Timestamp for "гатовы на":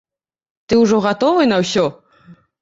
1.07-1.61